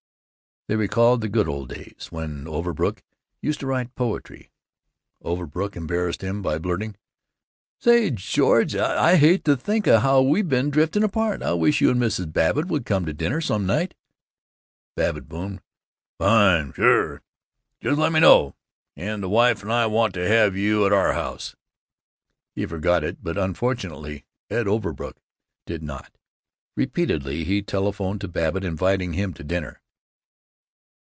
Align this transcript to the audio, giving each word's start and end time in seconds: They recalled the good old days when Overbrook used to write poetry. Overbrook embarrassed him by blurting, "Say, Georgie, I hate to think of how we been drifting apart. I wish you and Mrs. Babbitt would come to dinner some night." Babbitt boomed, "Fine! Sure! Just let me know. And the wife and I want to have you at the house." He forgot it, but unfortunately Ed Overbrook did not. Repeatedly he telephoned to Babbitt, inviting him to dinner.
They 0.67 0.75
recalled 0.77 1.19
the 1.19 1.27
good 1.27 1.49
old 1.49 1.67
days 1.67 2.07
when 2.11 2.47
Overbrook 2.47 3.03
used 3.41 3.59
to 3.59 3.67
write 3.67 3.93
poetry. 3.93 4.51
Overbrook 5.21 5.75
embarrassed 5.75 6.23
him 6.23 6.41
by 6.41 6.59
blurting, 6.59 6.95
"Say, 7.77 8.09
Georgie, 8.11 8.79
I 8.79 9.17
hate 9.17 9.43
to 9.45 9.57
think 9.57 9.85
of 9.85 10.01
how 10.01 10.21
we 10.21 10.41
been 10.43 10.69
drifting 10.69 11.03
apart. 11.03 11.43
I 11.43 11.53
wish 11.53 11.81
you 11.81 11.89
and 11.89 11.99
Mrs. 11.99 12.31
Babbitt 12.31 12.67
would 12.67 12.85
come 12.85 13.05
to 13.05 13.11
dinner 13.13 13.41
some 13.41 13.65
night." 13.65 13.95
Babbitt 14.95 15.27
boomed, 15.27 15.59
"Fine! 16.17 16.71
Sure! 16.71 17.21
Just 17.81 17.99
let 17.99 18.13
me 18.13 18.21
know. 18.21 18.55
And 18.95 19.21
the 19.21 19.27
wife 19.29 19.63
and 19.63 19.73
I 19.73 19.87
want 19.87 20.13
to 20.13 20.25
have 20.25 20.55
you 20.55 20.85
at 20.85 20.89
the 20.91 21.13
house." 21.13 21.53
He 22.55 22.65
forgot 22.65 23.03
it, 23.03 23.17
but 23.21 23.37
unfortunately 23.37 24.23
Ed 24.49 24.69
Overbrook 24.69 25.17
did 25.65 25.83
not. 25.83 26.17
Repeatedly 26.77 27.43
he 27.43 27.61
telephoned 27.61 28.21
to 28.21 28.29
Babbitt, 28.29 28.63
inviting 28.63 29.13
him 29.13 29.33
to 29.33 29.43
dinner. 29.43 29.79